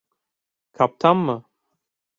[0.71, 1.45] Kaptan mı?